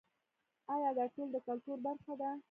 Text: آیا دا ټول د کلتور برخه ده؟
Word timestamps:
آیا 0.73 0.89
دا 0.97 1.05
ټول 1.13 1.27
د 1.31 1.37
کلتور 1.47 1.77
برخه 1.87 2.13
ده؟ 2.21 2.29